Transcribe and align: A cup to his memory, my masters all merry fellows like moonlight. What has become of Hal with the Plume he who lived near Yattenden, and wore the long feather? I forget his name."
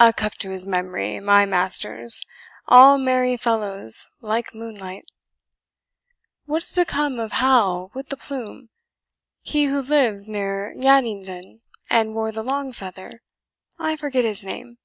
A 0.00 0.14
cup 0.14 0.32
to 0.36 0.48
his 0.48 0.66
memory, 0.66 1.20
my 1.20 1.44
masters 1.44 2.24
all 2.68 2.96
merry 2.96 3.36
fellows 3.36 4.08
like 4.22 4.54
moonlight. 4.54 5.04
What 6.46 6.62
has 6.62 6.72
become 6.72 7.20
of 7.20 7.32
Hal 7.32 7.90
with 7.92 8.08
the 8.08 8.16
Plume 8.16 8.70
he 9.42 9.66
who 9.66 9.82
lived 9.82 10.26
near 10.26 10.72
Yattenden, 10.74 11.60
and 11.90 12.14
wore 12.14 12.32
the 12.32 12.42
long 12.42 12.72
feather? 12.72 13.22
I 13.78 13.96
forget 13.96 14.24
his 14.24 14.42
name." 14.42 14.78